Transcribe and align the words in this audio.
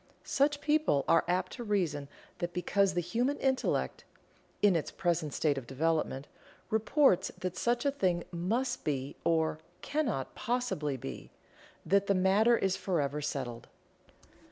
Such 0.25 0.61
people 0.61 1.05
are 1.07 1.23
apt 1.27 1.51
to 1.51 1.63
reason 1.63 2.07
that 2.39 2.53
because 2.55 2.95
the 2.95 3.01
human 3.01 3.37
intellect 3.37 4.03
(in 4.63 4.75
its 4.75 4.89
present 4.89 5.31
state 5.31 5.59
of 5.59 5.67
development) 5.67 6.25
reports 6.71 7.29
that 7.37 7.55
such 7.55 7.85
a 7.85 7.91
thing 7.91 8.23
must 8.31 8.83
be, 8.83 9.15
or 9.23 9.59
cannot 9.83 10.33
possibly 10.33 10.97
be, 10.97 11.29
that 11.85 12.07
the 12.07 12.15
matter 12.15 12.57
is 12.57 12.75
forever 12.75 13.21
settled. 13.21 13.67